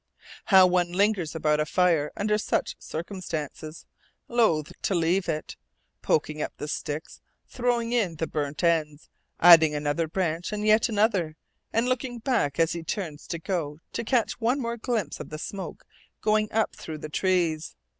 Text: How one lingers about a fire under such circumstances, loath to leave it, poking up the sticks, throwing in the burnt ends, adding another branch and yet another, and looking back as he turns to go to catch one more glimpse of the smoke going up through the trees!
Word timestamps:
How 0.45 0.65
one 0.65 0.91
lingers 0.93 1.35
about 1.35 1.59
a 1.59 1.65
fire 1.67 2.11
under 2.17 2.39
such 2.39 2.75
circumstances, 2.79 3.85
loath 4.27 4.73
to 4.81 4.95
leave 4.95 5.29
it, 5.29 5.57
poking 6.01 6.41
up 6.41 6.53
the 6.57 6.67
sticks, 6.67 7.21
throwing 7.47 7.91
in 7.91 8.15
the 8.15 8.25
burnt 8.25 8.63
ends, 8.63 9.09
adding 9.39 9.75
another 9.75 10.07
branch 10.07 10.51
and 10.51 10.65
yet 10.65 10.89
another, 10.89 11.35
and 11.71 11.87
looking 11.87 12.17
back 12.17 12.59
as 12.59 12.73
he 12.73 12.81
turns 12.81 13.27
to 13.27 13.37
go 13.37 13.77
to 13.93 14.03
catch 14.03 14.41
one 14.41 14.59
more 14.59 14.77
glimpse 14.77 15.19
of 15.19 15.29
the 15.29 15.37
smoke 15.37 15.85
going 16.19 16.51
up 16.51 16.75
through 16.75 16.97
the 16.97 17.07
trees! 17.07 17.75